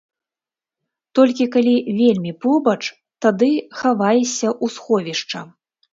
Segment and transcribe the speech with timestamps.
[1.17, 2.79] Толькі калі вельмі побач,
[3.27, 3.51] тады
[3.81, 5.39] хаваешся ў сховішча.